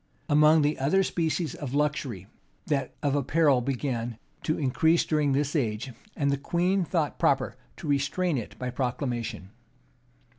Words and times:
[]Among 0.29 0.63
the 0.63 0.79
other 0.79 1.03
species 1.03 1.53
of 1.53 1.75
luxury, 1.75 2.25
that 2.65 2.95
of 3.03 3.13
apparel 3.13 3.61
began 3.61 4.09
much 4.13 4.19
to 4.45 4.57
increase 4.57 5.05
during 5.05 5.33
this 5.33 5.55
age; 5.55 5.91
and 6.17 6.31
the 6.31 6.39
queen 6.39 6.83
thought 6.83 7.19
proper 7.19 7.55
to 7.77 7.87
restrain 7.87 8.35
it 8.39 8.57
by 8.57 8.71
proclamation. 8.71 9.51